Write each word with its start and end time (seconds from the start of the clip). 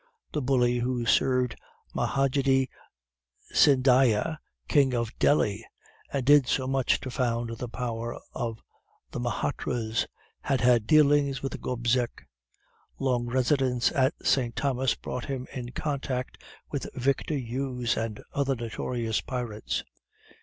The 0.31 0.41
bully 0.41 0.79
who 0.79 1.05
served 1.05 1.55
Mahadaji 1.93 2.69
Sindhia, 3.53 4.39
King 4.67 4.95
of 4.95 5.15
Delhi, 5.19 5.63
and 6.11 6.25
did 6.25 6.47
so 6.47 6.65
much 6.65 6.99
to 7.01 7.11
found 7.11 7.55
the 7.59 7.69
power 7.69 8.17
of 8.33 8.63
the 9.11 9.19
Mahrattas, 9.19 10.07
had 10.41 10.59
had 10.61 10.87
dealings 10.87 11.43
with 11.43 11.61
Gobseck. 11.61 12.27
Long 12.97 13.27
residence 13.27 13.91
at 13.91 14.15
St. 14.23 14.55
Thomas 14.55 14.95
brought 14.95 15.25
him 15.25 15.45
in 15.53 15.69
contact 15.71 16.41
with 16.71 16.89
Victor 16.95 17.35
Hughes 17.37 17.95
and 17.95 18.19
other 18.33 18.55
notorious 18.55 19.21
pirates. 19.21 19.83